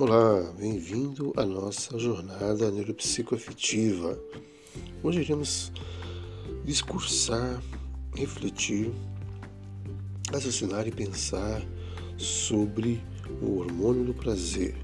[0.00, 4.18] Olá, bem-vindo à nossa jornada neuropsicoafetiva.
[5.02, 5.70] Hoje iremos
[6.64, 7.62] discursar,
[8.16, 8.90] refletir,
[10.32, 11.60] raciocinar e pensar
[12.16, 12.98] sobre
[13.42, 14.74] o hormônio do prazer.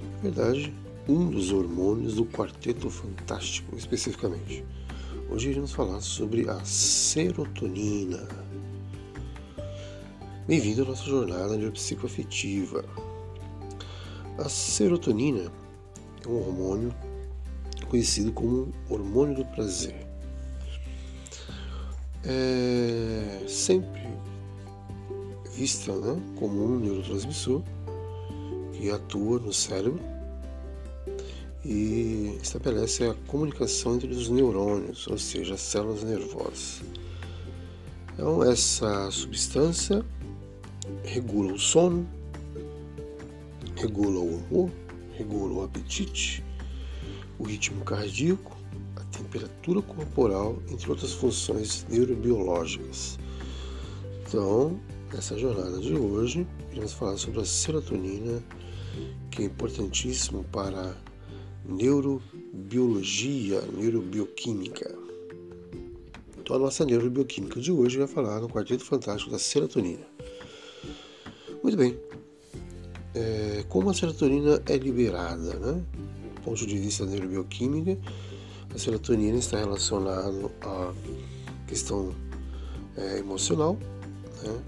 [0.00, 0.72] Na verdade,
[1.06, 4.64] um dos hormônios do quarteto fantástico, especificamente.
[5.28, 8.26] Hoje iremos falar sobre a serotonina.
[10.48, 12.82] Bem-vindo à nossa jornada neuropsicoafetiva.
[14.40, 15.52] A serotonina
[16.24, 16.94] é um hormônio
[17.90, 20.06] conhecido como hormônio do prazer.
[22.24, 24.00] É sempre
[25.54, 27.62] vista né, como um neurotransmissor
[28.72, 30.00] que atua no cérebro
[31.62, 36.80] e estabelece a comunicação entre os neurônios, ou seja, as células nervosas.
[38.14, 40.02] Então, essa substância
[41.04, 42.08] regula o sono,
[43.80, 44.70] regula o humor,
[45.16, 46.44] regula o apetite,
[47.38, 48.54] o ritmo cardíaco,
[48.96, 53.18] a temperatura corporal, entre outras funções neurobiológicas.
[54.26, 54.78] Então,
[55.12, 58.44] nessa jornada de hoje, iremos falar sobre a serotonina,
[59.30, 60.94] que é importantíssimo para
[61.64, 64.94] neurobiologia, neurobioquímica.
[66.38, 70.06] Então, a nossa neurobioquímica de hoje vai falar no Quarteto Fantástico da serotonina.
[71.62, 71.98] Muito bem,
[73.14, 75.82] é, como a serotonina é liberada, né?
[76.34, 77.16] Do ponto de vista da
[78.74, 80.92] a serotonina está relacionada à
[81.66, 82.14] questão
[82.96, 83.76] é, emocional,
[84.42, 84.60] né?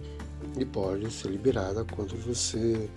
[0.59, 2.91] E pode ser liberada quando você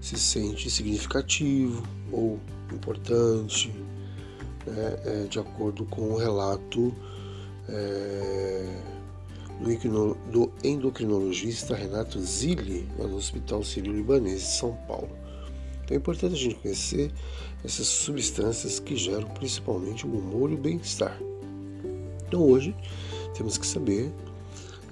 [0.00, 2.40] se sente significativo ou
[2.72, 3.68] importante,
[4.66, 4.96] né?
[5.04, 6.92] é, de acordo com o relato
[7.68, 8.95] é,
[10.30, 15.10] do endocrinologista Renato Zilli, no Hospital Sírio-Libanês de São Paulo.
[15.84, 17.12] Então é importante a gente conhecer
[17.64, 21.16] essas substâncias que geram principalmente o humor e o bem-estar.
[22.26, 22.74] Então hoje
[23.34, 24.12] temos que saber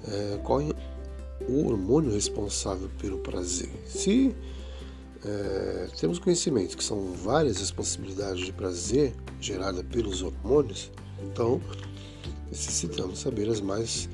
[0.07, 0.73] é, qual é
[1.47, 3.69] o hormônio responsável pelo prazer.
[3.85, 4.35] Se
[5.23, 10.91] é, temos conhecimento que são várias as possibilidades de prazer gerada pelos hormônios,
[11.23, 11.61] então
[12.49, 14.07] necessitamos saber as mais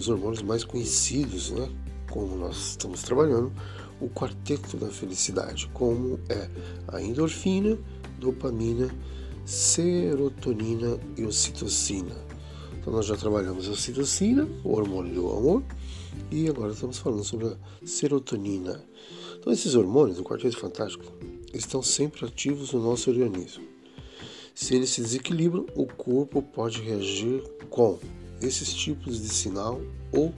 [0.00, 1.68] os hormônios mais conhecidos, né?
[2.10, 3.52] Como nós estamos trabalhando,
[4.00, 6.48] o quarteto da felicidade, como é
[6.88, 7.78] a endorfina,
[8.18, 8.90] dopamina,
[9.44, 12.16] serotonina e ocitocina.
[12.80, 15.62] Então nós já trabalhamos a ocitocina, o hormônio do amor,
[16.30, 18.82] e agora estamos falando sobre a serotonina.
[19.38, 21.04] Então esses hormônios do quarteto fantástico
[21.52, 23.64] estão sempre ativos no nosso organismo.
[24.54, 27.98] Se eles se desequilibram, o corpo pode reagir com
[28.40, 29.80] esses tipos de sinal
[30.12, 30.34] ou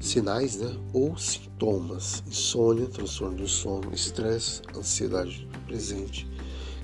[0.00, 6.28] sinais, né, ou sintomas: insônia, transtorno do sono, estresse, ansiedade presente,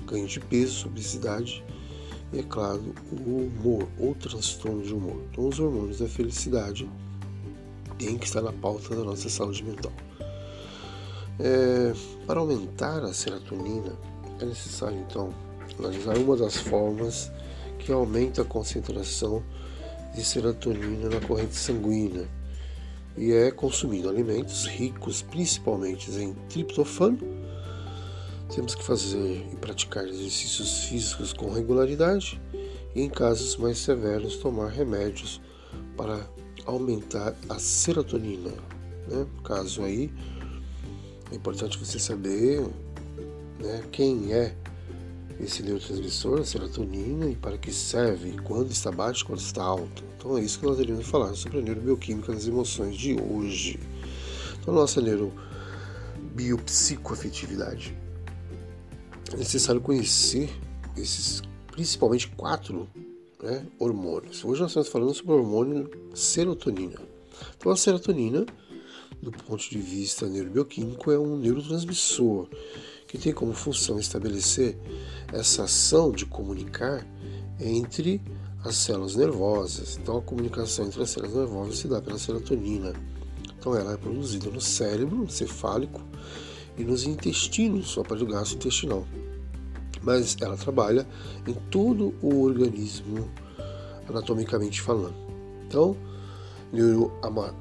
[0.05, 1.63] ganho de peso, obesidade
[2.33, 5.21] e, é claro, o humor ou transtorno de humor.
[5.31, 6.89] Então, os hormônios da felicidade
[7.97, 9.91] têm que estar na pauta da nossa saúde mental.
[11.39, 11.93] É,
[12.25, 13.93] para aumentar a serotonina,
[14.39, 15.33] é necessário então
[15.79, 17.31] analisar uma das formas
[17.79, 19.43] que aumenta a concentração
[20.15, 22.27] de serotonina na corrente sanguínea
[23.17, 27.19] e é consumindo alimentos ricos principalmente em triptofano.
[28.53, 32.41] Temos que fazer e praticar exercícios físicos com regularidade
[32.95, 35.41] e, em casos mais severos, tomar remédios
[35.97, 36.29] para
[36.65, 38.51] aumentar a serotonina.
[39.07, 39.25] Né?
[39.43, 40.11] Caso aí,
[41.31, 42.61] é importante você saber
[43.59, 44.55] né, quem é
[45.39, 50.03] esse neurotransmissor, a serotonina, e para que serve, quando está baixo, quando está alto.
[50.17, 53.79] Então é isso que nós iremos falar sobre a neurobioquímica das emoções de hoje.
[54.59, 57.95] Então, a nossa neurobiopsicoafetividade.
[59.31, 60.51] É necessário conhecer
[60.97, 62.89] esses, principalmente quatro
[63.43, 64.43] né, hormônios.
[64.45, 67.01] Hoje nós estamos falando sobre o hormônio serotonina.
[67.57, 68.45] Então, a serotonina,
[69.21, 72.47] do ponto de vista neurobioquímico, é um neurotransmissor
[73.07, 74.77] que tem como função estabelecer
[75.35, 77.05] essa ação de comunicar
[77.59, 78.21] entre
[78.63, 79.97] as células nervosas.
[80.01, 82.93] Então, a comunicação entre as células nervosas se dá pela serotonina.
[83.57, 86.01] Então, ela é produzida no cérebro cefálico
[86.77, 89.05] e nos intestinos, o aparelho gastrointestinal.
[90.01, 91.07] Mas ela trabalha
[91.47, 93.29] em todo o organismo,
[94.07, 95.15] anatomicamente falando.
[95.67, 95.95] Então,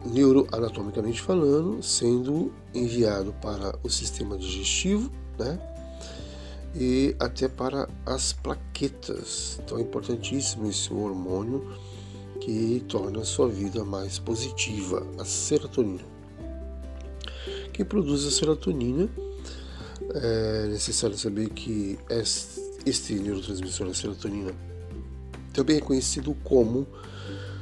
[0.07, 5.59] neuroanatomicamente falando, sendo enviado para o sistema digestivo né?
[6.75, 9.61] E até para as plaquetas.
[9.63, 11.73] Então é importantíssimo esse hormônio
[12.41, 16.03] que torna a sua vida mais positiva, a serotonina.
[17.73, 19.09] Quem produz a serotonina
[20.13, 21.97] É necessário saber que
[22.85, 24.53] este neurotransmissor, a serotonina,
[25.53, 26.87] também é conhecido como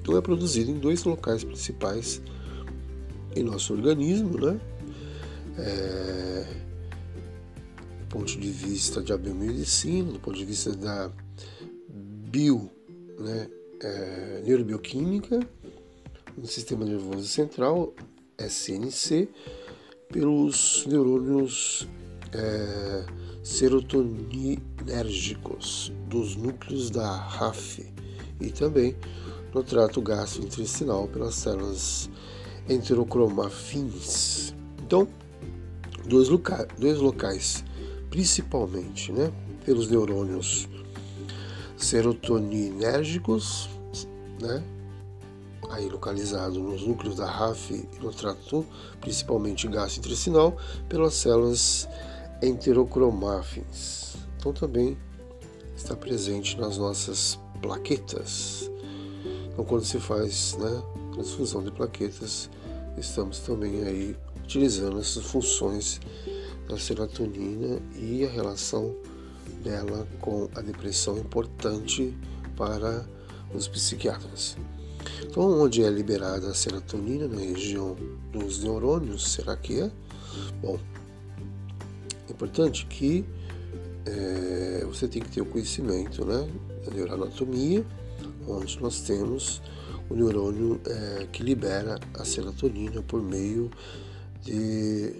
[0.01, 2.21] Então é produzido em dois locais principais
[3.35, 4.59] em nosso organismo, né?
[5.57, 6.45] É,
[7.99, 11.11] do ponto de vista da biomedicina, do ponto de vista da
[12.31, 12.69] bio,
[13.19, 13.49] né,
[13.81, 15.39] é, neurobiocquímica,
[16.37, 17.93] no sistema nervoso central,
[18.37, 19.29] SNC,
[20.09, 21.87] pelos neurônios
[22.33, 23.05] é,
[23.43, 27.85] serotoninérgicos dos núcleos da RAF
[28.39, 28.95] e também
[29.53, 32.09] no trato gastrointestinal pelas células
[32.69, 34.55] enterocromafins.
[34.83, 35.07] Então,
[36.05, 37.63] dois, loca dois locais,
[38.09, 39.31] principalmente, né,
[39.65, 40.69] pelos neurônios
[41.77, 43.69] serotoninérgicos,
[44.39, 44.63] né,
[45.69, 48.65] aí localizado nos núcleos da RAF e no trato
[48.99, 50.55] principalmente gastrointestinal,
[50.87, 51.87] pelas células
[52.41, 54.15] enterocromafins.
[54.37, 54.97] Então também
[55.75, 58.69] está presente nas nossas plaquetas.
[59.51, 60.83] Então quando se faz né,
[61.13, 62.49] transfusão de plaquetas,
[62.97, 65.99] estamos também aí utilizando essas funções
[66.67, 68.95] da serotonina e a relação
[69.63, 72.17] dela com a depressão importante
[72.55, 73.05] para
[73.53, 74.57] os psiquiatras.
[75.23, 77.95] Então, onde é liberada a serotonina na região
[78.31, 79.91] dos neurônios, será que é?
[80.61, 80.79] Bom,
[82.31, 83.25] é importante que
[84.05, 86.49] é, você tem que ter o conhecimento né,
[86.85, 87.85] da neuroanatomia,
[88.47, 89.61] onde nós temos
[90.09, 93.69] o neurônio é, que libera a serotonina por meio
[94.41, 95.13] de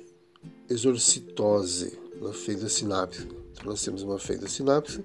[0.70, 3.36] exorcitose na fenda sináptica.
[3.52, 5.04] Então, nós temos uma fenda sináptica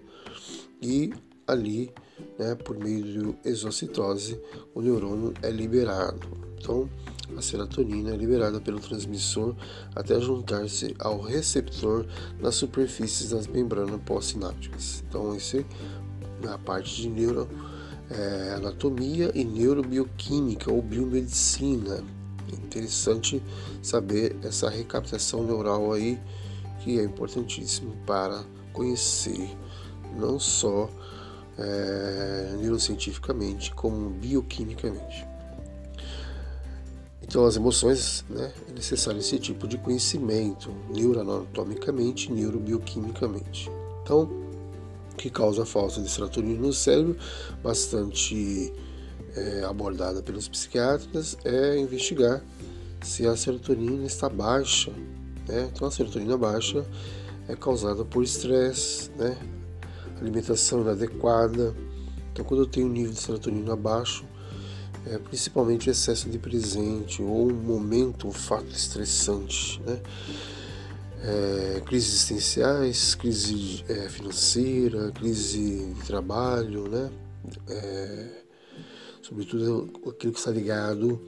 [0.80, 1.12] e
[1.46, 1.92] ali,
[2.38, 4.40] né, por meio de exocitose,
[4.74, 6.20] o neurônio é liberado.
[6.58, 6.88] Então,
[7.36, 9.54] a serotonina é liberada pelo transmissor
[9.94, 12.06] até juntar-se ao receptor
[12.40, 15.02] nas superfícies das membranas pós-sinápticas.
[15.08, 15.64] Então, esse
[16.42, 17.48] é a parte de neuro
[18.10, 18.56] é,
[19.34, 22.04] e neurobioquímica ou biomedicina.
[22.52, 23.42] Interessante
[23.82, 26.18] saber essa recaptação neural aí,
[26.80, 29.56] que é importantíssimo para conhecer
[30.16, 30.88] não só
[31.58, 35.35] é, neurocientificamente, como bioquimicamente.
[37.28, 43.68] Então, as emoções, né, é necessário esse tipo de conhecimento, neuroanatomicamente, neurobioquimicamente.
[44.02, 44.30] Então,
[45.16, 47.16] que causa a falta de serotonina no cérebro,
[47.64, 48.72] bastante
[49.34, 52.44] é, abordada pelos psiquiatras, é investigar
[53.02, 54.92] se a serotonina está baixa.
[55.48, 55.68] Né?
[55.74, 56.86] Então, a serotonina baixa
[57.48, 59.36] é causada por estresse, né?
[60.20, 61.74] alimentação inadequada.
[62.32, 64.24] Então, quando eu tenho um nível de serotonina baixo,
[65.06, 70.00] é, principalmente excesso de presente ou um momento, um fato estressante, né?
[71.26, 77.10] é, crises existenciais, crise é, financeira, crise de trabalho, né?
[77.68, 78.42] É,
[79.22, 81.20] sobretudo aquilo que está ligado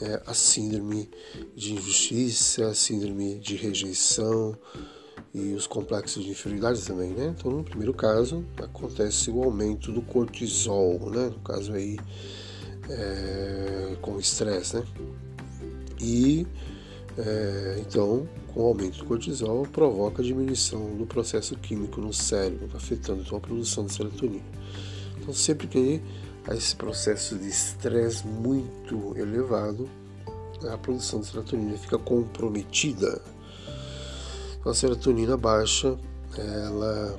[0.00, 1.08] é, à síndrome
[1.54, 4.56] de injustiça, à síndrome de rejeição
[5.32, 7.34] e os complexos de inferioridade também, né?
[7.38, 11.26] Então, no primeiro caso, acontece o aumento do cortisol, né?
[11.26, 11.96] No caso aí,
[12.88, 14.84] é, com estresse, né?
[16.00, 16.46] E
[17.18, 22.68] é, então, com o aumento do cortisol, provoca a diminuição do processo químico no cérebro,
[22.74, 24.44] afetando então a produção de serotonina.
[25.20, 26.00] Então, sempre que
[26.46, 29.88] há esse processo de estresse muito elevado,
[30.70, 33.20] a produção de serotonina fica comprometida.
[34.60, 35.98] Então, a serotonina baixa,
[36.36, 37.18] ela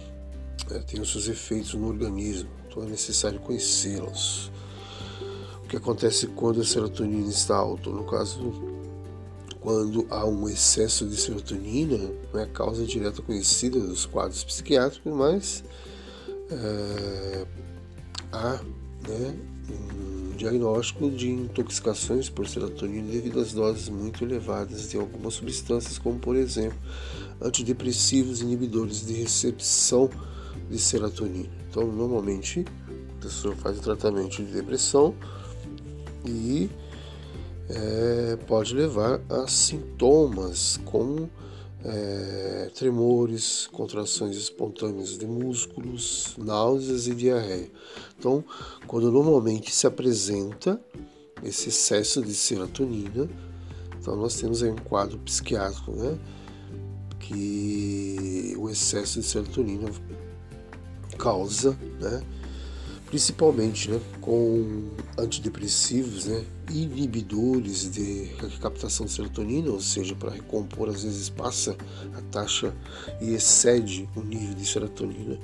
[0.72, 4.50] é, tem os seus efeitos no organismo, então é necessário conhecê-los.
[5.70, 7.90] Que acontece quando a serotonina está alta?
[7.90, 8.52] No caso
[9.62, 15.64] quando há um excesso de serotonina, não é causa direta conhecida dos quadros psiquiátricos, mas
[16.50, 17.46] é,
[18.32, 18.60] há
[19.08, 19.36] né,
[19.70, 26.18] um diagnóstico de intoxicações por serotonina devido às doses muito elevadas de algumas substâncias, como
[26.18, 26.80] por exemplo
[27.42, 30.10] antidepressivos inibidores de recepção
[30.70, 31.50] de serotonina.
[31.70, 35.14] Então, normalmente, a pessoa faz o tratamento de depressão
[36.26, 36.70] e
[37.70, 41.30] é, pode levar a sintomas como
[41.84, 47.72] é, tremores, contrações espontâneas de músculos, náuseas e diarreia.
[48.18, 48.44] Então,
[48.88, 50.80] quando normalmente se apresenta
[51.44, 53.30] esse excesso de serotonina,
[54.00, 56.18] então nós temos aí um quadro psiquiátrico, né?
[57.20, 59.90] Que o excesso de serotonina
[61.18, 62.24] causa, né?
[63.10, 71.04] Principalmente né, com antidepressivos, né, inibidores de recaptação de serotonina, ou seja, para recompor, às
[71.04, 71.76] vezes passa
[72.16, 72.74] a taxa
[73.20, 75.40] e excede o nível de serotonina.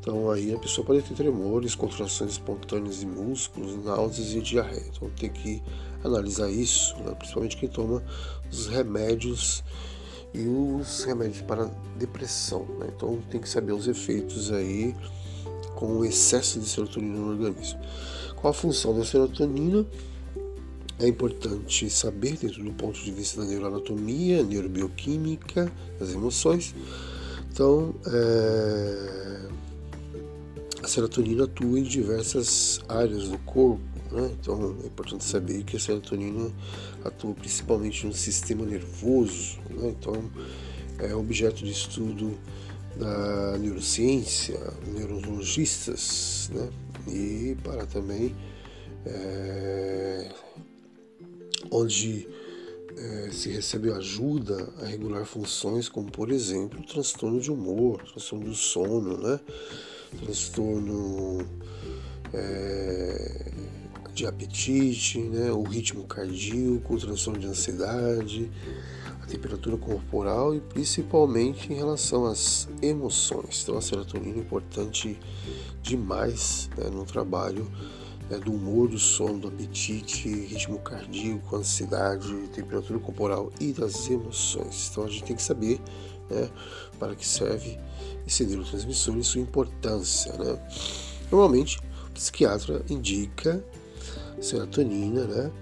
[0.00, 4.86] Então aí a pessoa pode ter tremores, contrações espontâneas de músculos, náuseas e diarreia.
[4.88, 5.60] Então tem que
[6.04, 8.00] analisar isso, né, principalmente quem toma
[8.48, 9.64] os remédios
[10.32, 11.64] e os remédios para
[11.96, 12.64] depressão.
[12.78, 12.92] Né?
[12.94, 14.94] Então tem que saber os efeitos aí
[15.78, 17.78] com o excesso de serotonina no organismo.
[18.34, 19.86] Qual a função da serotonina?
[20.98, 25.70] É importante saber, dentro do ponto de vista da neuroanatomia, neurobioquímica,
[26.00, 26.74] das emoções.
[27.52, 29.48] Então, é...
[30.82, 33.80] a serotonina atua em diversas áreas do corpo.
[34.10, 34.32] Né?
[34.40, 36.50] Então, é importante saber que a serotonina
[37.04, 39.60] atua principalmente no sistema nervoso.
[39.70, 39.94] Né?
[39.96, 40.28] Então,
[40.98, 42.36] é objeto de estudo
[42.98, 46.68] da neurociência, neurologistas, né?
[47.06, 48.34] e para também
[49.06, 50.32] é,
[51.70, 52.28] onde
[52.96, 58.54] é, se recebe ajuda a regular funções como, por exemplo, transtorno de humor, transtorno do
[58.54, 59.40] sono, né?
[60.20, 61.46] transtorno
[62.34, 63.52] é,
[64.12, 65.52] de apetite, né?
[65.52, 68.50] o ritmo cardíaco, transtorno de ansiedade,
[69.28, 73.62] temperatura corporal e principalmente em relação às emoções.
[73.62, 75.18] Então a serotonina é importante
[75.82, 77.70] demais né, no trabalho
[78.30, 84.88] né, do humor, do sono, do apetite, ritmo cardíaco, ansiedade, temperatura corporal e das emoções.
[84.90, 85.80] Então a gente tem que saber
[86.30, 86.50] né,
[86.98, 87.78] para que serve
[88.26, 90.32] esse neurotransmissor e sua importância.
[90.32, 90.58] Né?
[91.30, 93.62] Normalmente o psiquiatra indica
[94.40, 95.52] serotonina, né?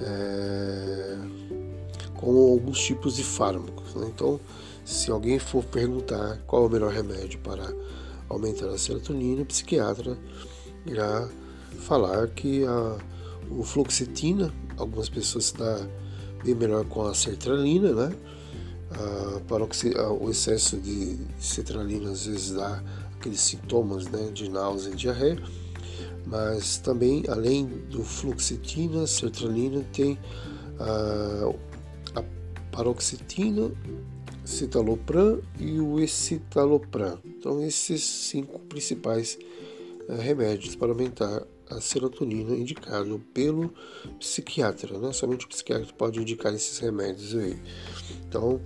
[0.00, 1.61] É
[2.22, 3.94] com alguns tipos de fármacos.
[3.96, 4.06] Né?
[4.14, 4.40] Então,
[4.84, 7.74] se alguém for perguntar qual é o melhor remédio para
[8.28, 10.16] aumentar a serotonina, o psiquiatra
[10.86, 11.28] irá
[11.80, 12.96] falar que a
[13.50, 15.86] o fluoxetina, algumas pessoas dá
[16.44, 18.16] bem melhor com a sertralina, né?
[18.90, 22.82] A, a, o excesso de sertralina às vezes dá
[23.14, 25.42] aqueles sintomas né, de náusea e diarreia,
[26.26, 30.18] mas também além do fluoxetina, sertralina tem
[30.78, 31.52] a,
[32.72, 33.70] paroxetina,
[34.44, 37.18] citalopram e o escitalopram.
[37.24, 39.38] Então, esses cinco principais
[40.08, 43.72] é, remédios para aumentar a serotonina indicado pelo
[44.18, 45.12] psiquiatra, né?
[45.12, 47.56] Somente o psiquiatra pode indicar esses remédios aí.
[48.28, 48.60] Então,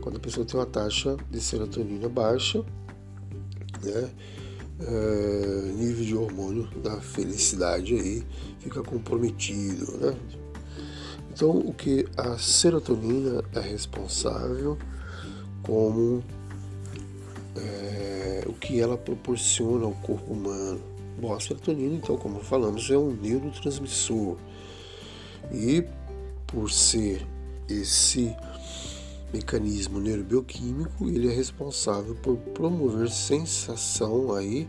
[0.00, 2.64] quando a pessoa tem uma taxa de serotonina baixa,
[3.82, 4.10] né?
[4.80, 8.24] É, nível de hormônio da felicidade aí
[8.60, 10.16] fica comprometido, né?
[11.38, 14.76] Então, o que a serotonina é responsável
[15.62, 16.20] como
[17.54, 20.80] é, o que ela proporciona ao corpo humano.
[21.16, 24.36] Bom, a serotonina, então, como falamos, é um neurotransmissor
[25.52, 25.84] e
[26.44, 27.24] por ser
[27.68, 28.34] esse
[29.32, 34.66] mecanismo neurobioquímico, ele é responsável por promover sensação aí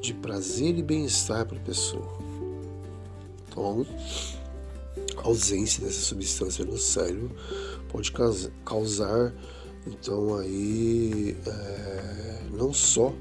[0.00, 2.16] de prazer e bem-estar para a pessoa.
[3.48, 3.84] Então,
[5.16, 7.30] a ausência dessa substância no cérebro
[7.88, 8.12] pode
[8.64, 9.32] causar
[9.86, 13.12] então aí é, não só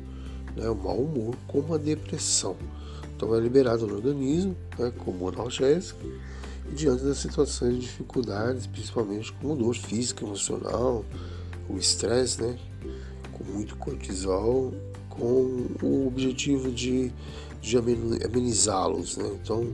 [0.56, 2.56] né, o mau humor como a depressão.
[3.16, 6.00] Então é liberado no organismo né, como analgésico
[6.72, 11.04] e diante das situações de dificuldades principalmente como dor física emocional
[11.70, 12.58] o estresse né
[13.32, 14.74] com muito cortisol
[15.10, 17.12] com o objetivo de,
[17.62, 19.30] de amenizá-los né.
[19.42, 19.72] Então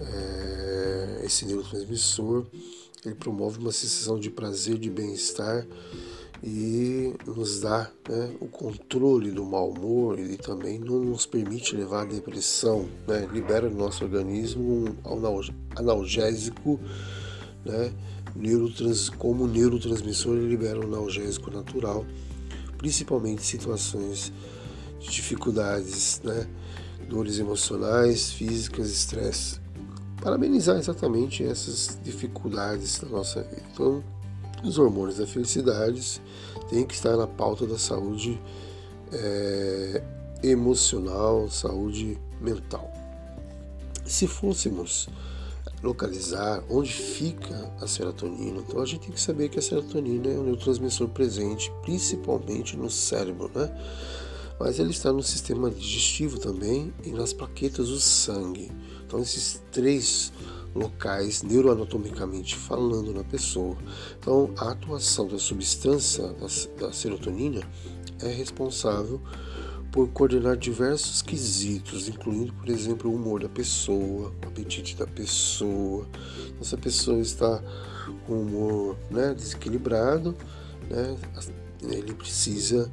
[0.00, 2.46] é, esse neurotransmissor
[3.04, 5.66] ele promove uma sensação de prazer, de bem-estar
[6.42, 10.18] e nos dá né, o controle do mau humor.
[10.18, 14.96] Ele também não nos permite levar à depressão, né, libera no nosso organismo um
[15.74, 16.78] analgésico,
[17.64, 17.92] né,
[18.36, 22.06] neurotrans, como neurotransmissor, ele libera um analgésico natural,
[22.78, 24.32] principalmente em situações
[25.00, 26.48] de dificuldades, né,
[27.08, 29.61] dores emocionais, físicas, estresse
[30.22, 33.62] para amenizar exatamente essas dificuldades da nossa vida.
[33.72, 34.02] Então,
[34.64, 36.22] os hormônios da felicidade
[36.70, 38.40] têm que estar na pauta da saúde
[39.12, 40.02] é,
[40.44, 42.88] emocional, saúde mental.
[44.06, 45.08] Se fôssemos
[45.82, 50.38] localizar onde fica a serotonina, então a gente tem que saber que a serotonina é
[50.38, 53.68] um neurotransmissor presente principalmente no cérebro, né?
[54.60, 58.70] Mas ele está no sistema digestivo também e nas plaquetas do sangue.
[59.12, 60.32] Então, esses três
[60.74, 63.76] locais neuroanatomicamente falando na pessoa.
[64.18, 66.46] Então, a atuação da substância da,
[66.80, 67.60] da serotonina
[68.22, 69.20] é responsável
[69.90, 76.08] por coordenar diversos quesitos, incluindo, por exemplo, o humor da pessoa, o apetite da pessoa.
[76.58, 77.62] Essa pessoa está
[78.26, 80.34] com o humor né, desequilibrado,
[80.88, 81.14] né,
[81.82, 82.90] ele precisa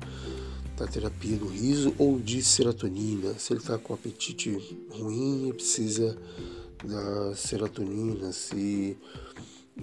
[0.80, 3.34] da terapia do riso ou de serotonina.
[3.38, 6.18] Se ele está com apetite ruim, precisa
[6.84, 8.32] da serotonina.
[8.32, 8.98] Se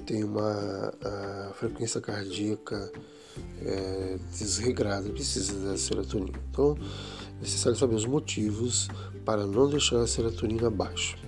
[0.06, 0.92] tem uma
[1.54, 2.90] frequência cardíaca
[3.60, 6.38] é, desregrada, precisa da serotonina.
[6.50, 6.78] Então,
[7.38, 8.88] é necessário saber os motivos
[9.24, 11.18] para não deixar a serotonina baixa.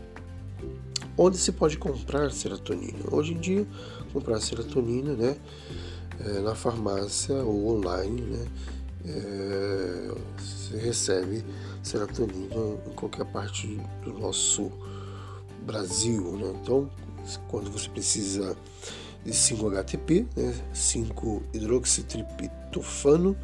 [1.16, 3.00] Onde se pode comprar serotonina?
[3.10, 3.66] Hoje em dia,
[4.12, 5.36] comprar serotonina, né,
[6.20, 8.46] é, na farmácia ou online, né,
[9.08, 10.10] é,
[10.78, 11.44] recebe
[11.82, 14.70] serotonina em qualquer parte do nosso
[15.62, 16.52] Brasil, né?
[16.62, 16.88] Então,
[17.48, 18.54] quando você precisa
[19.24, 20.54] de 5-HTP, né?
[20.74, 23.34] 5-hidroxitriptofano,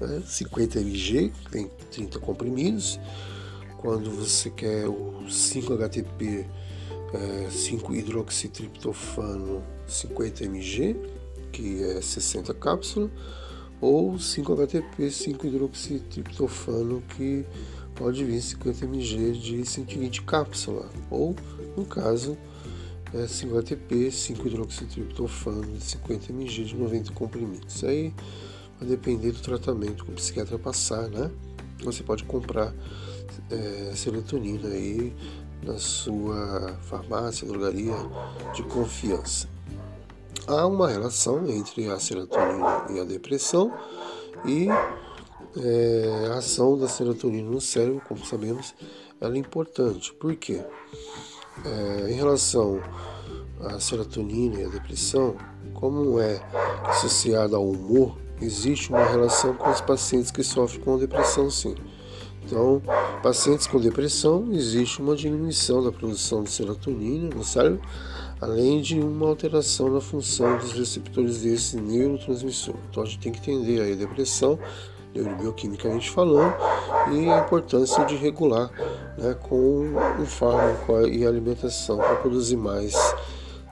[0.00, 0.22] né?
[0.26, 2.98] 50 mg, tem 30 comprimidos.
[3.78, 6.46] Quando você quer o 5-HTP,
[7.14, 10.96] é, 5-hidroxitriptofano, 50 mg,
[11.52, 13.10] que é 60 cápsulas,
[13.80, 17.44] ou 5-HTP, 5-hidroxitriptofano, que
[17.94, 21.34] pode vir 50 mg de 120 cápsulas, ou
[21.76, 22.36] no caso
[23.14, 27.74] é 5-ATP, 5-hidroxitriptofano de 50 mg de 90 comprimidos.
[27.74, 28.12] Isso aí
[28.78, 31.30] vai depender do tratamento que o psiquiatra passar, né?
[31.84, 32.74] Você pode comprar
[33.50, 35.14] é, serotonina aí
[35.62, 37.94] na sua farmácia, drogaria
[38.54, 39.48] de confiança.
[40.48, 43.70] Há uma relação entre a serotonina e a depressão
[44.46, 44.66] e
[45.56, 48.74] é, a ação da serotonina no cérebro, como sabemos,
[49.20, 50.14] ela é importante.
[50.14, 50.64] Por quê?
[51.66, 52.80] É, em relação
[53.60, 55.36] à serotonina e à depressão,
[55.74, 56.40] como é
[56.84, 61.74] associada ao humor, existe uma relação com os pacientes que sofrem com depressão, sim.
[62.42, 62.80] Então,
[63.22, 67.82] pacientes com depressão, existe uma diminuição da produção de serotonina no cérebro,
[68.40, 72.74] além de uma alteração na função dos receptores desse neurotransmissor.
[72.90, 74.58] Então, a gente tem que entender aí a depressão
[75.14, 76.54] neurobioquimicamente falando,
[77.12, 78.70] e a importância de regular
[79.16, 82.94] né, com um fármaco e alimentação para produzir mais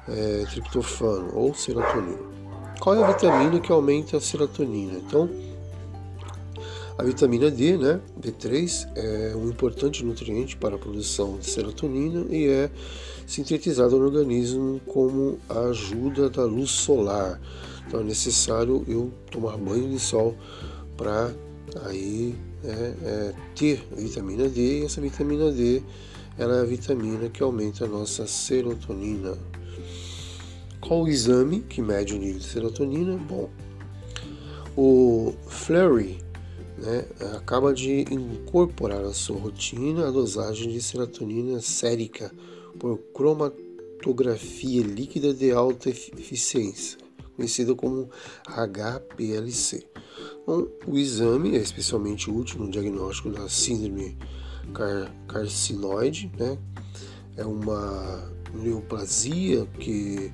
[0.09, 2.19] é, triptofano ou serotonina.
[2.81, 4.99] Qual é a vitamina que aumenta a serotonina?
[4.99, 5.29] Então,
[6.99, 12.49] a vitamina D, né, D3, é um importante nutriente para a produção de serotonina e
[12.49, 12.71] é
[13.27, 17.39] sintetizada no organismo como a ajuda da luz solar.
[17.87, 20.35] Então é necessário eu tomar banho de sol
[20.97, 21.35] para
[21.85, 25.83] aí é, é, ter vitamina D e essa vitamina D
[26.39, 29.37] ela é a vitamina que aumenta a nossa serotonina.
[30.81, 33.17] Qual o exame que mede o nível de serotonina?
[33.17, 33.51] Bom,
[34.77, 36.19] o Flurry
[36.77, 37.05] né,
[37.37, 42.31] acaba de incorporar à sua rotina a dosagem de serotonina sérica
[42.79, 46.99] por cromatografia líquida de alta eficiência,
[47.35, 48.11] conhecida como
[48.47, 49.87] HPLC.
[50.47, 54.17] Bom, o exame é especialmente útil no diagnóstico da síndrome
[54.73, 56.59] car carcinoide, né?
[57.37, 60.33] É uma neoplasia que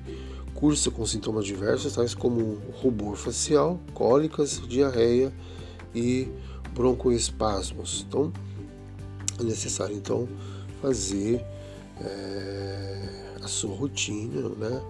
[0.53, 5.33] cursa com sintomas diversos, tais como rubor facial, cólicas, diarreia
[5.93, 6.27] e
[6.73, 8.05] broncoespasmos.
[8.07, 8.31] Então,
[9.39, 10.27] é necessário então
[10.81, 11.43] fazer
[12.01, 14.81] é, a sua rotina, né?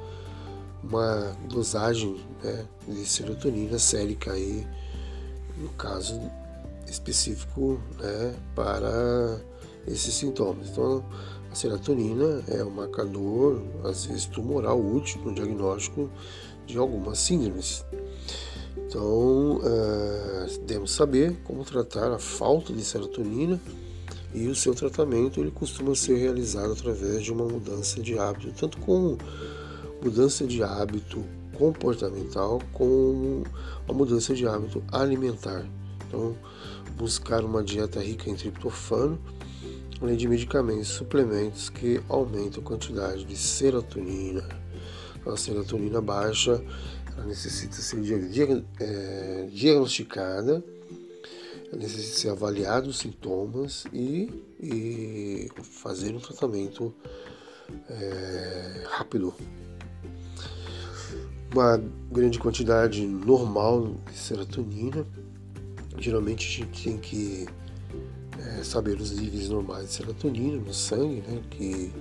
[0.84, 4.68] Uma dosagem né, de serotonina sérica aí
[5.58, 6.20] no caso
[6.86, 9.40] específico né, para
[9.88, 10.70] esses sintomas.
[10.70, 11.04] Então,
[11.52, 16.10] a serotonina é um marcador, às vezes tumoral, útil no diagnóstico
[16.66, 17.86] de algumas síndromes.
[18.94, 23.60] Então, uh, devemos saber como tratar a falta de serotonina
[24.36, 28.78] e o seu tratamento ele costuma ser realizado através de uma mudança de hábito, tanto
[28.78, 29.18] com
[30.00, 31.26] mudança de hábito
[31.58, 33.42] comportamental com
[33.90, 35.66] a mudança de hábito alimentar.
[36.08, 36.38] Então,
[36.96, 39.20] buscar uma dieta rica em triptofano,
[40.00, 44.48] além de medicamentos suplementos que aumentam a quantidade de serotonina.
[45.20, 46.64] Então, a serotonina baixa
[47.26, 47.98] necessita ser
[48.80, 50.64] é, diagnosticada,
[51.72, 56.94] necessita ser avaliado os sintomas e, e fazer um tratamento
[57.90, 59.34] é, rápido
[61.54, 61.82] uma
[62.12, 65.06] grande quantidade normal de serotonina.
[66.00, 67.46] Geralmente a gente tem que
[68.40, 71.94] é, saber os níveis normais de serotonina no sangue, né, que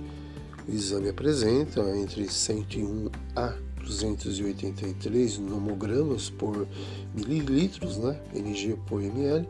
[0.67, 6.67] o exame apresenta entre 101 a 283 nomogramas por
[7.13, 9.47] mililitros, né, mg por ml,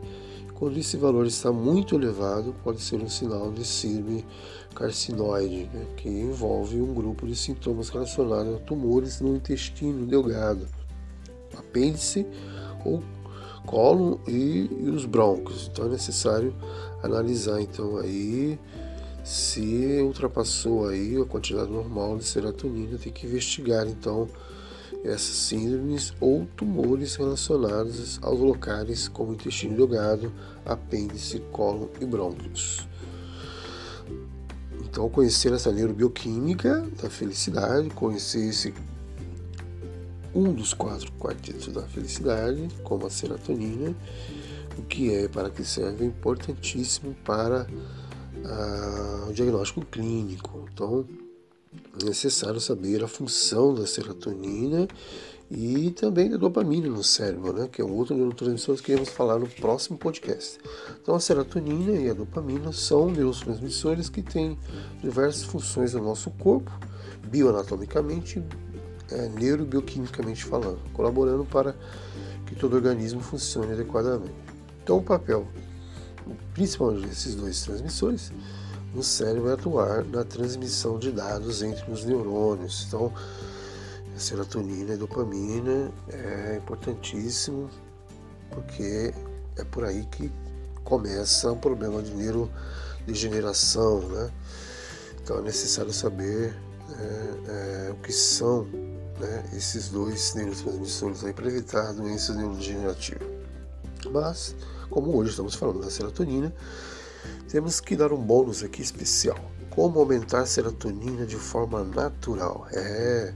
[0.54, 4.24] Quando esse valor está muito elevado, pode ser um sinal de síndrome
[4.74, 10.66] carcinoide, né, que envolve um grupo de sintomas relacionados a tumores no intestino delgado,
[11.56, 12.26] apêndice
[12.84, 13.02] ou
[13.66, 15.68] colo e, e os brônquios.
[15.72, 16.54] Então é necessário
[17.02, 18.58] analisar então aí
[19.24, 24.28] se ultrapassou aí a quantidade normal de serotonina, tem que investigar então
[25.02, 30.30] essas síndromes ou tumores relacionados aos locais como intestino delgado,
[30.64, 32.86] apêndice, colo e brônquios.
[34.82, 38.72] Então, conhecer essa neurobioquímica da felicidade, conhecer esse
[40.34, 43.94] um dos quatro quartetos da felicidade, como a serotonina,
[44.76, 47.66] o que é, para que serve, é importantíssimo para
[48.44, 50.68] ah, o diagnóstico clínico.
[50.72, 51.04] Então,
[52.00, 54.86] é necessário saber a função da serotonina
[55.50, 59.48] e também da dopamina no cérebro, né, que é outro neurotransmissor que iremos falar no
[59.48, 60.58] próximo podcast.
[61.00, 64.58] Então, a serotonina e a dopamina são neurotransmissores que têm
[65.00, 66.70] diversas funções no nosso corpo,
[67.28, 68.42] bioanatomicamente,
[69.10, 71.74] é, neurobioquimicamente falando, colaborando para
[72.46, 74.34] que todo organismo funcione adequadamente.
[74.82, 75.46] Então, o papel,
[76.52, 78.32] principalmente desses dois transmissores,
[78.94, 82.84] no cérebro atuar na transmissão de dados entre os neurônios.
[82.86, 83.12] Então,
[84.14, 87.68] a serotonina e a dopamina é importantíssimo
[88.50, 89.12] porque
[89.56, 90.30] é por aí que
[90.84, 94.30] começa o problema de neurodegeneração, né?
[95.22, 96.54] Então é necessário saber
[96.90, 98.64] é, é, o que são
[99.18, 103.26] né, esses dois neurotransmissores aí para evitar doenças neurodegenerativas.
[104.12, 104.54] Mas,
[104.88, 106.54] como hoje estamos falando da serotonina,
[107.48, 109.38] temos que dar um bônus aqui especial.
[109.70, 112.66] Como aumentar a serotonina de forma natural?
[112.72, 113.34] É,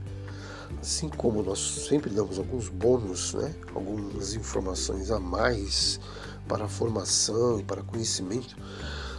[0.81, 5.99] assim como nós sempre damos alguns bônus, né, algumas informações a mais
[6.47, 8.55] para a formação e para conhecimento,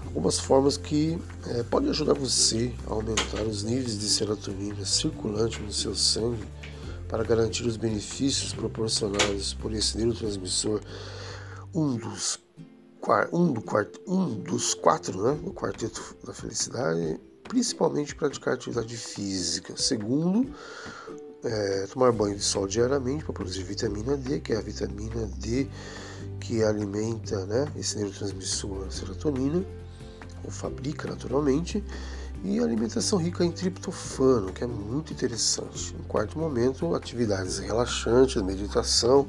[0.06, 5.72] algumas formas que é, podem ajudar você a aumentar os níveis de serotonina circulante no
[5.72, 6.44] seu sangue
[7.08, 10.80] para garantir os benefícios proporcionados por esse neurotransmissor,
[11.74, 12.38] um dos,
[13.32, 13.62] um, do
[14.06, 19.76] um dos quatro né, do quarteto da felicidade, principalmente praticar atividade física.
[19.76, 20.52] Segundo,
[21.44, 25.68] é, tomar banho de sol diariamente para produzir vitamina D, que é a vitamina D
[26.40, 29.64] que alimenta né, esse neurotransmissor serotonina
[30.44, 31.84] ou fabrica naturalmente,
[32.42, 35.94] e alimentação rica em triptofano, que é muito interessante.
[35.94, 39.28] Em quarto momento, atividades relaxantes, meditação,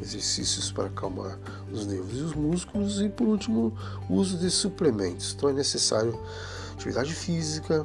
[0.00, 1.38] exercícios para acalmar
[1.72, 3.76] os nervos e os músculos, e por último,
[4.08, 5.34] uso de suplementos.
[5.36, 6.18] Então é necessário
[6.72, 7.84] atividade física,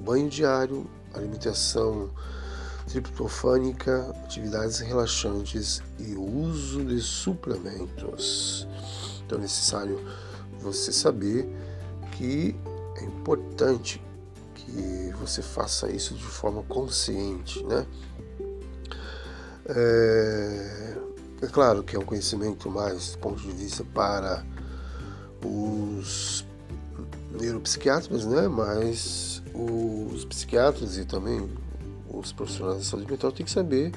[0.00, 2.10] banho diário, alimentação
[2.88, 8.66] triptofânica, atividades relaxantes e uso de suplementos.
[9.24, 10.00] Então é necessário
[10.60, 11.48] você saber
[12.12, 12.56] que
[12.96, 14.02] é importante
[14.54, 17.86] que você faça isso de forma consciente, né?
[19.66, 20.96] É,
[21.42, 24.44] é claro que é um conhecimento mais do ponto de vista para
[25.44, 26.44] os
[27.40, 28.48] neuropsiquiatras, né?
[28.48, 31.48] Mas os psiquiatras e também
[32.08, 33.92] os profissionais da saúde mental têm que saber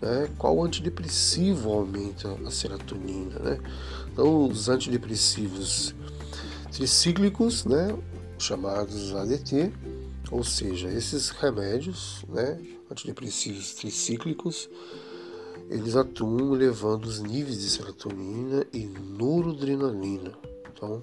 [0.00, 3.58] né, qual antidepressivo aumenta a serotonina, né?
[4.12, 5.94] Então, os antidepressivos
[6.70, 7.96] tricíclicos, né,
[8.38, 9.72] chamados ADT,
[10.30, 14.68] ou seja, esses remédios, né, antidepressivos tricíclicos,
[15.68, 20.32] eles atuam elevando os níveis de serotonina e noradrenalina.
[20.72, 21.02] Então,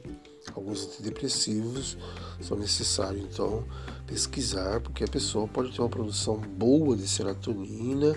[0.56, 1.98] alguns antidepressivos
[2.42, 3.64] são necessários então
[4.06, 8.16] pesquisar, porque a pessoa pode ter uma produção boa de serotonina,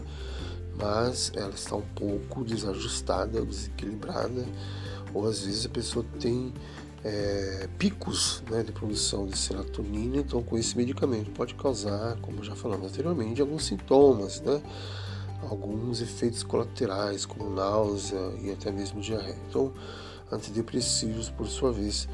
[0.79, 4.47] mas ela está um pouco desajustada, desequilibrada,
[5.15, 6.53] ou às vezes a pessoa tem
[7.03, 12.55] é, picos né, de produção de serotonina, então com esse medicamento pode causar, como já
[12.55, 14.61] falamos anteriormente, alguns sintomas, né,
[15.43, 19.37] alguns efeitos colaterais, como náusea e até mesmo diarreia.
[19.49, 19.73] Então,
[20.31, 22.09] antidepressivos, por sua vez,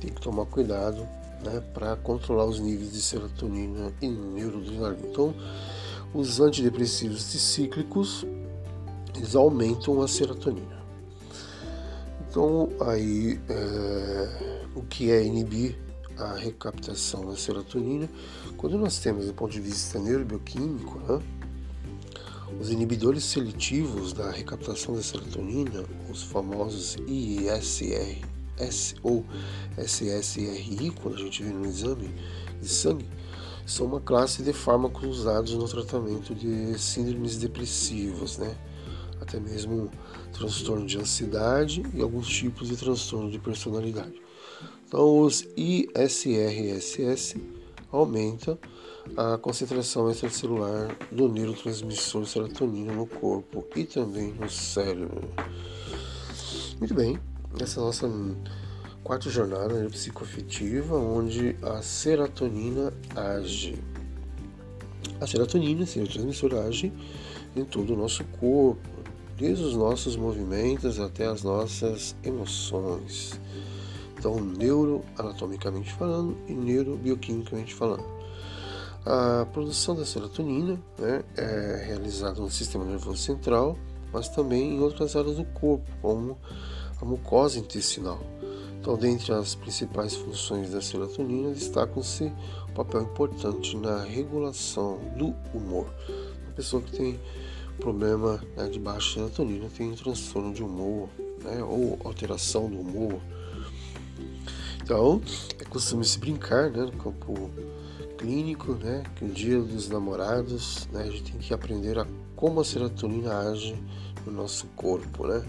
[0.00, 1.06] tem que tomar cuidado
[1.44, 5.08] né, para controlar os níveis de serotonina e neuroadrenalina.
[5.08, 5.34] Então,
[6.14, 8.24] os antidepressivos cíclicos
[9.16, 10.76] eles aumentam a serotonina.
[12.28, 15.78] Então, aí, é, o que é inibir
[16.18, 18.08] a recaptação da serotonina?
[18.58, 21.22] Quando nós temos, do ponto de vista neurobioquímico, né,
[22.60, 28.24] os inibidores seletivos da recaptação da serotonina, os famosos ISR
[29.02, 29.24] ou
[29.76, 32.14] SSRI, quando a gente vê no exame
[32.60, 33.06] de sangue,
[33.66, 38.56] são uma classe de fármacos usados no tratamento de síndromes depressivas, né?
[39.20, 39.90] até mesmo
[40.32, 44.14] transtorno de ansiedade e alguns tipos de transtorno de personalidade.
[44.86, 47.36] Então, os ISRSS
[47.96, 48.58] aumenta
[49.16, 55.28] a concentração extracelular do neurotransmissor serotonina no corpo e também no cérebro.
[56.78, 57.18] Muito bem,
[57.60, 58.10] essa é a nossa
[59.02, 63.78] quarta jornada psicoafetiva, onde a serotonina age.
[65.20, 66.92] A serotonina, esse neurotransmissor, age
[67.54, 68.80] em todo o nosso corpo,
[69.36, 73.40] desde os nossos movimentos até as nossas emoções.
[74.26, 78.02] Então, neuroanatomicamente falando e neurobioquimicamente falando.
[79.04, 83.78] A produção da serotonina né, é realizada no sistema nervoso central,
[84.12, 86.36] mas também em outras áreas do corpo, como
[87.00, 88.18] a mucosa intestinal.
[88.80, 92.32] Então, dentre as principais funções da serotonina, destacam-se
[92.68, 95.86] o papel importante na regulação do humor.
[96.42, 97.20] Uma pessoa que tem
[97.78, 101.08] problema né, de baixa serotonina tem transtorno de humor,
[101.44, 103.20] né, ou alteração do humor.
[104.86, 105.20] Então,
[105.58, 107.50] é costume se brincar né, no campo
[108.16, 112.60] clínico, né, que o dia dos namorados, né, a gente tem que aprender a como
[112.60, 113.76] a serotonina age
[114.24, 115.44] no nosso corpo, né?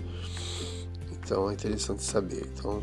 [1.11, 2.49] Então é interessante saber.
[2.51, 2.81] Então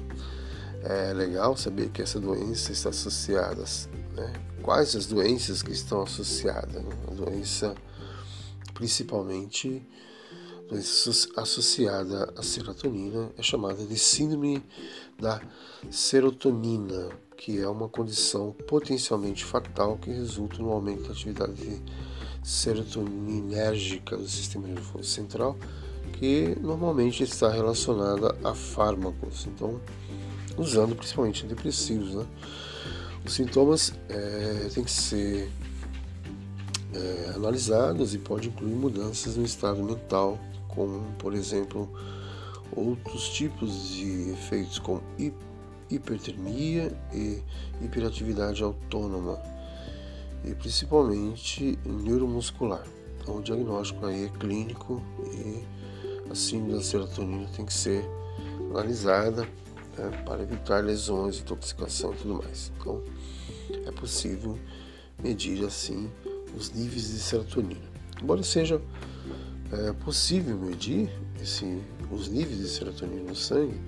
[0.85, 3.65] é legal saber que essa doença está associada,
[4.15, 4.33] né?
[4.63, 6.85] Quais as doenças que estão associadas?
[6.85, 6.97] Né?
[7.11, 7.75] A doença,
[8.75, 9.85] principalmente,
[11.37, 14.63] associada à serotonina, é chamada de síndrome
[15.19, 15.41] da
[15.91, 21.83] serotonina, que é uma condição potencialmente fatal que resulta no aumento da atividade
[22.43, 25.57] serotoninérgica do sistema nervoso central,
[26.19, 29.81] que normalmente está relacionada a fármacos, então
[30.57, 32.15] usando principalmente depressivos.
[32.15, 32.27] Né?
[33.25, 35.51] Os sintomas é, têm que ser
[36.95, 40.39] é, analisados e pode incluir mudanças no estado mental,
[40.75, 41.89] como por exemplo
[42.75, 45.03] outros tipos de efeitos como
[45.91, 47.43] hipertermia e
[47.81, 49.41] hiperatividade autônoma
[50.45, 52.85] e principalmente neuromuscular.
[53.21, 55.65] Então, o diagnóstico aí é clínico e
[56.31, 58.05] a síndrome da serotonina tem que ser
[58.71, 59.49] analisada
[59.97, 62.71] né, para evitar lesões, intoxicação e tudo mais.
[62.79, 63.03] Então,
[63.87, 64.59] é possível
[65.23, 66.11] medir assim
[66.55, 67.95] os níveis de serotonina.
[68.23, 68.81] Embora seja
[69.75, 71.11] é, possível medir
[71.43, 73.81] esse, os níveis de serotonina no sangue,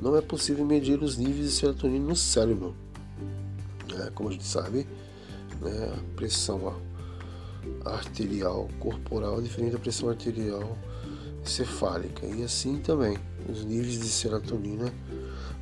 [0.00, 2.74] não é possível medir os níveis de serotonina no cérebro.
[3.98, 4.86] É, como a gente sabe,
[5.60, 6.76] né, a pressão
[7.84, 10.76] arterial corporal é diferente da pressão arterial
[11.42, 13.16] cefálica e assim também
[13.48, 14.92] os níveis de serotonina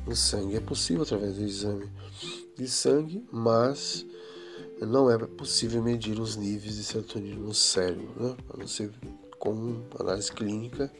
[0.05, 0.55] no sangue.
[0.55, 1.89] É possível através do exame
[2.57, 4.05] de sangue, mas
[4.81, 8.35] não é possível medir os níveis de serotonina no cérebro, né?
[8.53, 8.91] a não ser
[9.45, 10.91] com análise clínica.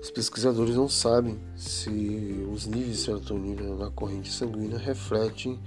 [0.00, 5.60] Os pesquisadores não sabem se os níveis de serotonina na corrente sanguínea refletem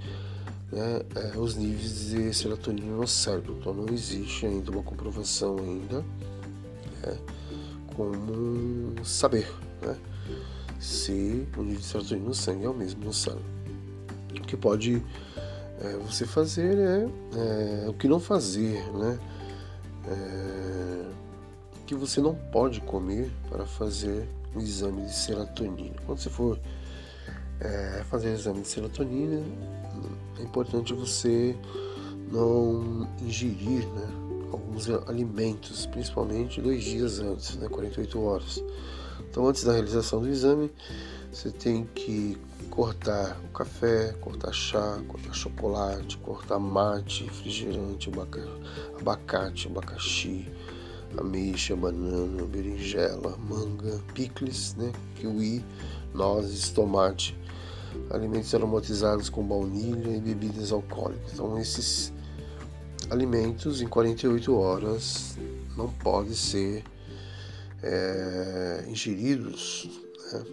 [0.70, 3.56] né, é, os níveis de serotonina no cérebro.
[3.58, 6.04] Então não existe ainda uma comprovação ainda
[7.02, 7.18] né,
[7.94, 9.96] como saber né,
[10.78, 13.56] se o nível de serotonina no sangue é o mesmo no cérebro.
[14.38, 15.02] O que pode
[15.80, 17.08] é, você fazer é,
[17.84, 19.18] é, o que não fazer, né?
[20.08, 20.85] É,
[21.86, 25.94] que você não pode comer para fazer o exame de serotonina.
[26.04, 26.58] Quando você for
[27.60, 29.42] é, fazer o exame de serotonina,
[30.38, 31.56] é importante você
[32.30, 34.08] não ingerir né,
[34.52, 38.62] alguns alimentos, principalmente dois dias antes, né, 48 horas.
[39.30, 40.70] Então, antes da realização do exame,
[41.30, 42.36] você tem que
[42.70, 48.10] cortar o café, cortar chá, cortar chocolate, cortar mate, refrigerante,
[48.98, 50.48] abacate, abacaxi,
[51.16, 55.64] ameixa, banana, berinjela, manga, picles, né, kiwi,
[56.14, 57.36] nozes, tomate,
[58.10, 61.32] alimentos aromatizados com baunilha e bebidas alcoólicas.
[61.34, 62.12] Então esses
[63.10, 65.36] alimentos em 48 horas
[65.76, 66.84] não podem ser
[67.82, 69.88] é, ingeridos
[70.32, 70.44] né,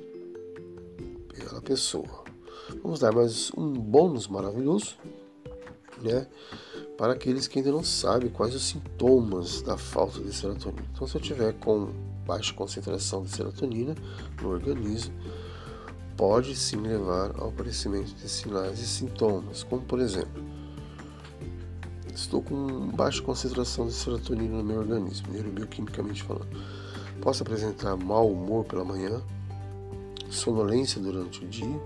[1.33, 2.23] pela pessoa.
[2.81, 4.95] Vamos dar mais um bônus maravilhoso,
[6.01, 6.27] né?
[6.97, 10.86] Para aqueles que ainda não sabem quais os sintomas da falta de serotonina.
[10.93, 11.89] Então, se eu tiver com
[12.25, 13.95] baixa concentração de serotonina
[14.41, 15.13] no organismo,
[16.15, 20.43] pode sim levar ao aparecimento de sinais e sintomas, como por exemplo,
[22.13, 26.47] estou com baixa concentração de serotonina no meu organismo, neurobioquimicamente falando.
[27.21, 29.21] Posso apresentar mau humor pela manhã,
[30.29, 31.82] sonolência durante o dia,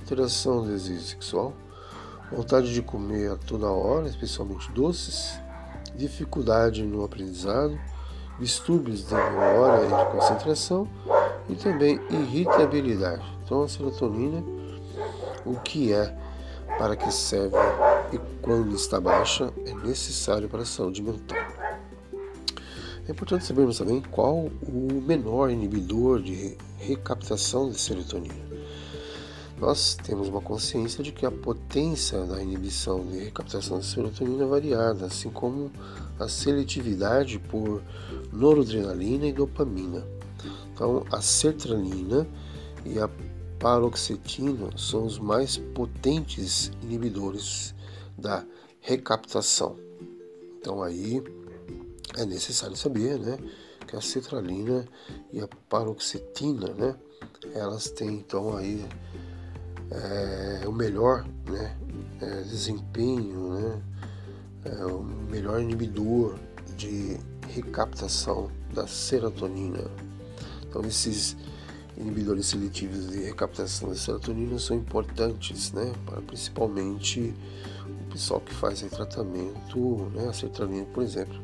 [0.00, 1.54] alteração do desejo sexual,
[2.30, 5.38] vontade de comer a toda hora, especialmente doces,
[5.94, 7.78] dificuldade no aprendizado,
[8.38, 10.88] distúrbios de memória e de concentração
[11.48, 13.24] e também irritabilidade.
[13.44, 14.42] Então a serotonina,
[15.44, 16.16] o que é,
[16.78, 17.56] para que serve
[18.12, 21.38] e quando está baixa, é necessário para a saúde mental.
[23.06, 28.53] É importante sabermos também qual o menor inibidor de recaptação de serotonina.
[29.58, 34.46] Nós temos uma consciência de que a potência da inibição de recaptação de serotonina é
[34.46, 35.70] variada, assim como
[36.18, 37.82] a seletividade por
[38.32, 40.04] noradrenalina e dopamina.
[40.72, 42.26] Então, a sertralina
[42.84, 43.08] e a
[43.58, 47.74] paroxetina são os mais potentes inibidores
[48.18, 48.44] da
[48.80, 49.76] recaptação.
[50.58, 51.22] Então, aí
[52.16, 53.38] é necessário saber, né,
[53.86, 54.86] que a cetralina
[55.32, 56.96] e a paroxetina, né,
[57.54, 58.84] elas têm então aí
[59.90, 61.76] é, o melhor, né,
[62.20, 63.82] é, desempenho, né,
[64.64, 66.38] é, o melhor inibidor
[66.76, 67.18] de
[67.48, 69.84] recaptação da serotonina.
[70.62, 71.36] Então esses
[71.96, 77.34] inibidores seletivos de recaptação da serotonina são importantes, né, para principalmente
[77.86, 81.40] o pessoal que faz tratamento, né, a sertralina, por exemplo,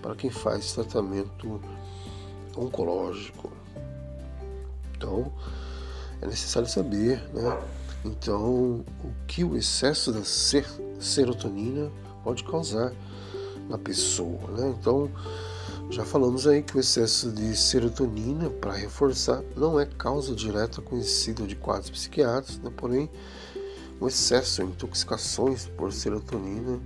[0.00, 1.60] para quem faz tratamento
[2.56, 3.50] oncológico.
[4.96, 5.32] Então,
[6.20, 7.77] é necessário saber, né?
[8.04, 10.66] Então, o que o excesso da ser
[11.00, 11.90] serotonina
[12.22, 12.92] pode causar
[13.68, 14.74] na pessoa, né?
[14.78, 15.10] Então,
[15.90, 21.46] já falamos aí que o excesso de serotonina, para reforçar, não é causa direta conhecida
[21.46, 22.70] de quadros psiquiátricos, né?
[22.76, 23.10] porém
[23.98, 26.78] o excesso, intoxicações por serotonina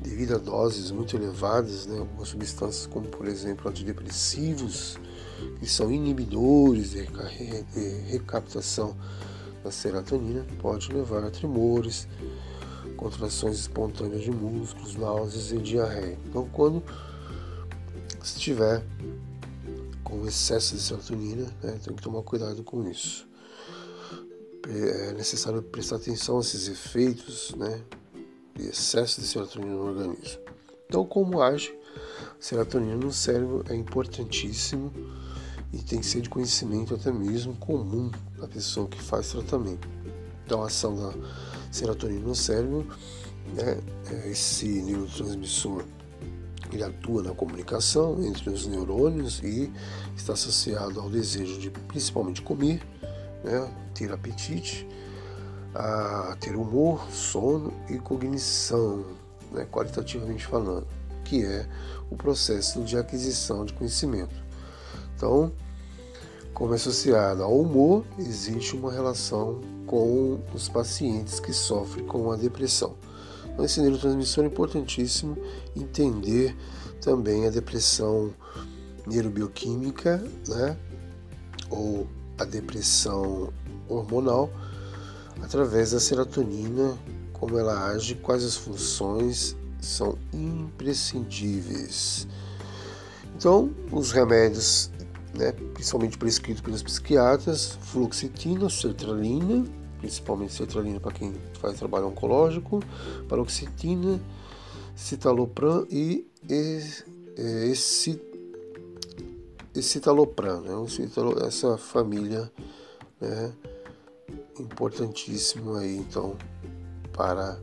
[0.00, 1.98] devido a doses muito elevadas, né?
[1.98, 4.98] algumas substâncias como por exemplo antidepressivos,
[5.60, 7.06] que são inibidores de
[8.08, 8.96] recaptação
[9.66, 12.08] da serotonina, pode levar a tremores,
[12.96, 16.18] contrações espontâneas de músculos, náuseas e diarreia.
[16.26, 16.82] Então quando
[18.22, 18.82] estiver
[20.02, 23.26] com excesso de serotonina, né, tem que tomar cuidado com isso
[24.68, 27.80] é necessário prestar atenção a esses efeitos né,
[28.54, 30.40] de excesso de serotonina no organismo.
[30.86, 31.76] Então, como age
[32.32, 34.92] a serotonina no cérebro é importantíssimo
[35.72, 39.88] e tem que ser de conhecimento até mesmo comum da pessoa que faz tratamento.
[40.44, 41.12] Então, a ação da
[41.70, 42.86] serotonina no cérebro,
[43.54, 45.84] né, é esse neurotransmissor,
[46.72, 49.72] ele atua na comunicação entre os neurônios e
[50.16, 52.82] está associado ao desejo de principalmente comer
[53.46, 54.86] né, ter apetite,
[55.74, 59.04] a ter humor, sono e cognição,
[59.52, 60.86] né, qualitativamente falando,
[61.24, 61.66] que é
[62.10, 64.34] o processo de aquisição de conhecimento.
[65.16, 65.50] Então,
[66.52, 72.36] como é associado ao humor, existe uma relação com os pacientes que sofrem com a
[72.36, 72.94] depressão.
[73.44, 75.36] Então, esse neurotransmissor é importantíssimo
[75.74, 76.54] entender
[77.00, 78.32] também a depressão
[79.06, 80.76] neurobioquímica, né?
[81.70, 82.06] Ou
[82.38, 83.52] a depressão
[83.88, 84.50] hormonal
[85.42, 86.98] através da serotonina,
[87.32, 92.26] como ela age, quais as funções são imprescindíveis.
[93.36, 94.90] Então, os remédios,
[95.36, 99.64] né, principalmente prescritos pelos psiquiatras, fluoxetina, sertralina,
[99.98, 102.80] principalmente sertralina para quem faz trabalho oncológico,
[103.28, 104.20] paroxetina,
[104.94, 106.26] citalopram e
[107.36, 108.20] esse
[109.74, 110.72] citalopram, né?
[111.46, 112.50] essa família
[113.20, 113.52] né?
[114.58, 116.34] importantíssimo aí então
[117.12, 117.60] para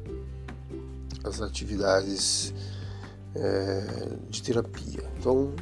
[1.24, 2.54] as atividades
[3.36, 5.10] é, de terapia.
[5.20, 5.54] Então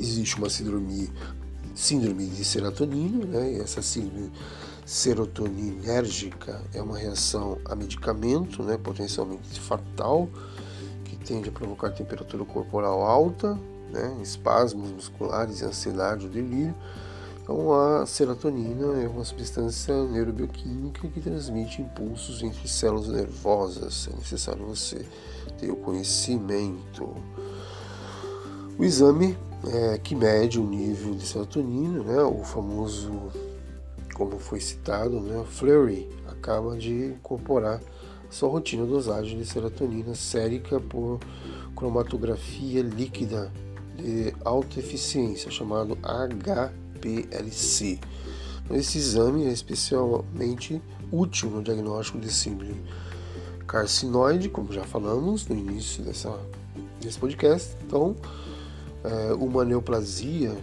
[0.00, 1.10] existe uma síndrome,
[1.74, 3.58] síndrome de serotonina, né?
[3.58, 4.32] Essa síndrome
[4.84, 8.76] serotoninérgica é uma reação a medicamento, né?
[8.76, 10.28] Potencialmente fatal,
[11.04, 13.58] que tende a provocar temperatura corporal alta,
[13.92, 14.18] né?
[14.22, 16.74] espasmos musculares, ansiedade ou delírio
[17.50, 24.08] então, a serotonina é uma substância neurobioquímica que transmite impulsos entre células nervosas.
[24.08, 25.04] É necessário você
[25.58, 27.12] ter o conhecimento.
[28.78, 29.36] O exame
[29.66, 33.30] é, que mede o nível de serotonina, né, o famoso,
[34.14, 37.80] como foi citado, né, Flurry, acaba de incorporar
[38.30, 41.18] sua rotina dosagem de serotonina sérica por
[41.74, 43.52] cromatografia líquida
[43.96, 47.98] de alta eficiência, chamado H PLC.
[48.64, 50.80] Então, esse exame é especialmente
[51.10, 52.80] útil no diagnóstico de síndrome
[53.66, 56.36] carcinoide, como já falamos no início dessa,
[57.00, 57.76] desse podcast.
[57.84, 58.16] Então,
[59.04, 60.56] é, uma neoplasia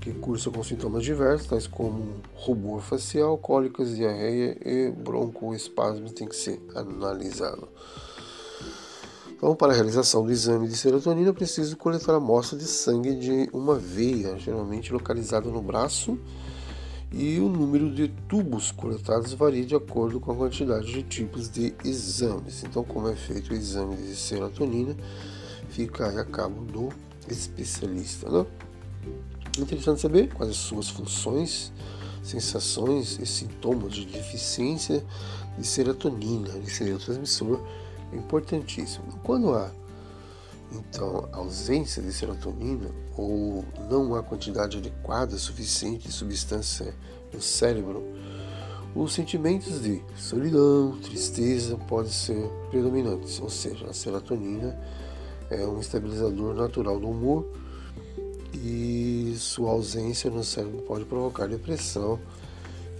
[0.00, 6.34] que cursa com sintomas diversos, tais como rubor facial, cólicas, diarreia e broncoespasmos, tem que
[6.34, 7.68] ser analisado.
[9.36, 13.74] Então, para a realização do exame de serotonina, preciso coletar amostra de sangue de uma
[13.74, 16.18] veia, geralmente localizada no braço,
[17.12, 21.74] e o número de tubos coletados varia de acordo com a quantidade de tipos de
[21.84, 22.62] exames.
[22.64, 24.96] Então, como é feito o exame de serotonina,
[25.70, 26.88] fica a cabo do
[27.28, 28.28] especialista.
[28.28, 28.46] Né?
[29.58, 31.72] Interessante saber quais as suas funções,
[32.22, 35.04] sensações e sintomas de deficiência
[35.58, 37.60] de serotonina, esse neurotransmissor
[38.12, 39.06] é importantíssimo.
[39.22, 39.70] Quando há
[40.72, 46.94] então ausência de serotonina ou não há quantidade adequada suficiente de substância
[47.32, 48.04] no cérebro,
[48.94, 54.78] os sentimentos de solidão, tristeza podem ser predominantes, ou seja, a serotonina
[55.50, 57.46] é um estabilizador natural do humor
[58.54, 62.18] e sua ausência no cérebro pode provocar depressão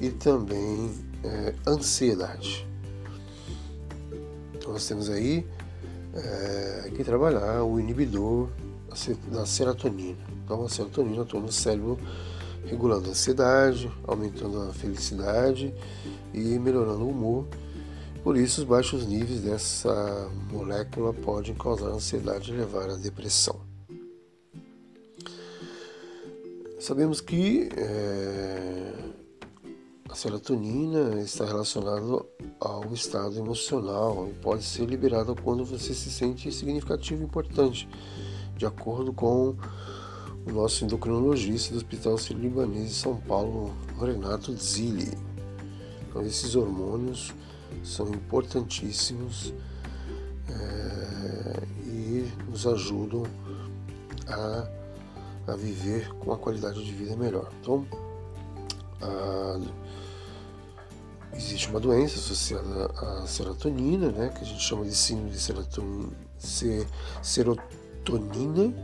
[0.01, 0.91] e também
[1.23, 2.67] é, ansiedade.
[4.55, 5.47] Então nós temos aí
[6.15, 8.49] é, que trabalhar o inibidor
[9.31, 10.19] da serotonina.
[10.45, 11.99] Então a serotonina atua no cérebro
[12.67, 15.75] regulando a ansiedade, aumentando a felicidade
[16.33, 17.47] e melhorando o humor.
[18.23, 23.59] Por isso, os baixos níveis dessa molécula podem causar ansiedade e levar à depressão.
[26.79, 28.93] Sabemos que é,
[30.07, 32.23] a serotonina está relacionada
[32.61, 37.89] ao estado emocional e pode ser liberada quando você se sente significativo e importante,
[38.55, 39.57] de acordo com
[40.47, 45.17] o nosso endocrinologista do Hospital Sírio-Libanês de São Paulo, Renato Zilli.
[46.09, 47.33] Então, esses hormônios
[47.85, 49.53] são importantíssimos
[50.49, 53.25] é, e nos ajudam
[54.29, 54.69] a,
[55.53, 57.51] a viver com uma qualidade de vida melhor.
[57.61, 57.87] Então,
[59.03, 59.61] a,
[61.35, 66.13] existe uma doença associada à serotonina, né, que a gente chama de síndrome de serotonina,
[67.23, 68.75] serotonina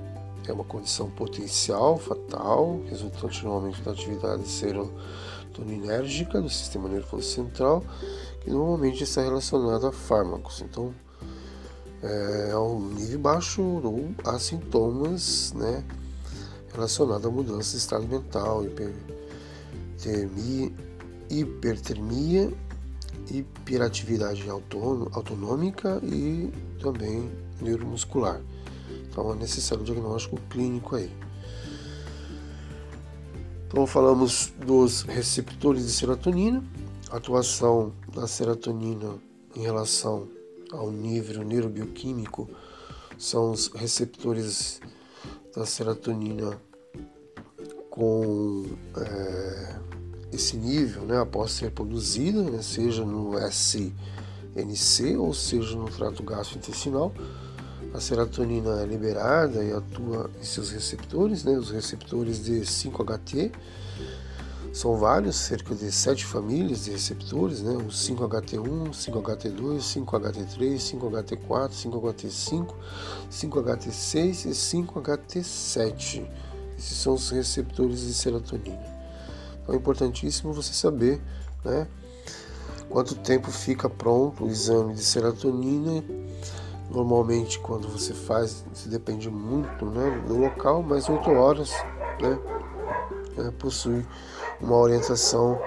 [0.48, 7.82] é uma condição potencial fatal, resultante normalmente da atividade serotoninérgica do sistema nervoso central,
[8.46, 10.62] que normalmente está relacionada a fármacos.
[10.62, 10.94] Então,
[12.00, 15.82] é, ao nível baixo ou há sintomas né,
[16.72, 20.72] relacionados à mudança de estado mental, hipertermia,
[21.28, 22.52] hipertermia
[23.28, 27.28] hiperatividade autonômica e também
[27.60, 28.40] neuromuscular.
[29.08, 31.10] Então é necessário um diagnóstico clínico aí.
[33.66, 36.62] Então falamos dos receptores de serotonina,
[37.10, 39.14] atuação da serotonina
[39.54, 40.28] em relação
[40.72, 42.48] ao nível neurobioquímico
[43.18, 44.80] são os receptores
[45.54, 46.60] da serotonina
[47.90, 49.76] com é,
[50.32, 57.12] esse nível, né, após ser produzida, né, seja no SNC ou seja no trato gastrointestinal,
[57.96, 61.56] a serotonina é liberada e atua em seus receptores, né?
[61.56, 63.50] os receptores de 5-HT.
[64.76, 67.72] São vários, cerca de sete famílias de receptores, né?
[67.76, 72.74] o 5-HT1, 5-HT2, 5-HT3, 5-HT4, 5-HT5,
[73.30, 76.28] 5-HT6 e 5-HT7.
[76.76, 78.84] Esses são os receptores de serotonina.
[79.62, 81.22] Então é importantíssimo você saber
[81.64, 81.86] né,
[82.90, 86.04] quanto tempo fica pronto o exame de serotonina
[86.90, 91.72] Normalmente, quando você faz, se depende muito né, do local, mas 8 horas
[92.20, 92.38] né,
[93.38, 94.06] é, possui
[94.60, 95.58] uma orientação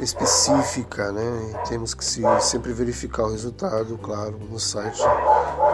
[0.00, 1.52] específica, né?
[1.52, 5.00] E temos que se, sempre verificar o resultado, claro, no site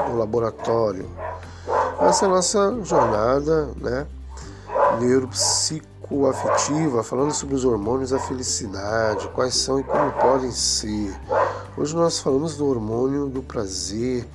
[0.07, 1.09] do laboratório.
[2.01, 4.07] Essa é a nossa jornada, né?
[5.01, 11.14] Neuropsicoafetiva, falando sobre os hormônios da felicidade, quais são e como podem ser.
[11.76, 14.26] Hoje nós falamos do hormônio do prazer,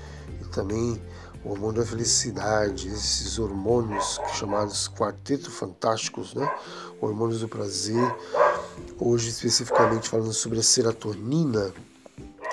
[0.52, 1.02] também
[1.44, 6.50] o hormônio da felicidade, esses hormônios chamados quarteto fantásticos, né?
[7.00, 8.16] Hormônios do prazer.
[9.00, 11.74] Hoje, especificamente falando sobre a serotonina,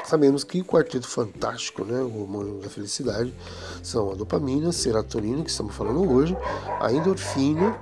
[0.04, 3.34] sabemos que o quarteto fantástico, né, o hormônio da felicidade,
[3.82, 6.34] são a dopamina, a serotonina, que estamos falando hoje,
[6.80, 7.78] a endorfina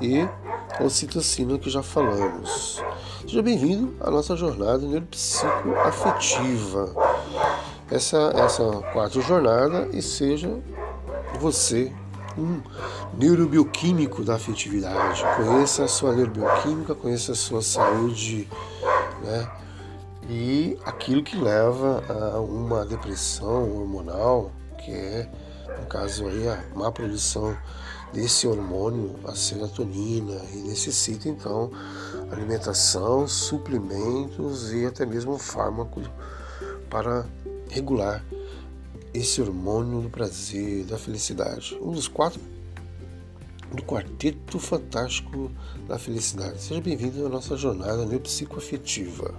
[0.00, 0.20] e
[0.78, 2.82] a ocitocina, que já falamos.
[3.22, 6.94] Seja bem-vindo à nossa jornada neuropsicoafetiva
[7.92, 10.50] essa, essa quarta jornada e seja
[11.38, 11.92] você
[12.38, 12.62] um
[13.18, 15.22] neurobioquímico da afetividade.
[15.36, 18.48] Conheça a sua neurobioquímica, conheça a sua saúde,
[19.22, 19.50] né?
[20.30, 25.28] E aquilo que leva a uma depressão hormonal, que é,
[25.80, 27.54] no caso aí, a má produção
[28.14, 31.70] desse hormônio, a serotonina, e necessita então
[32.30, 36.00] alimentação, suplementos e até mesmo fármaco
[36.88, 37.26] para
[37.72, 38.22] regular
[39.14, 41.76] esse hormônio do prazer, da felicidade.
[41.80, 42.40] Um dos quatro
[43.74, 45.50] do Quarteto Fantástico
[45.88, 46.60] da Felicidade.
[46.60, 49.34] Seja bem-vindo à nossa jornada neuropsicoafetiva.